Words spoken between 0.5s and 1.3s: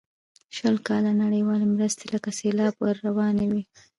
شل کاله